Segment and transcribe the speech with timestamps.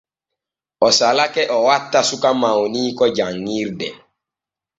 [0.87, 3.87] O salake o watta suka mawniiko janŋirde.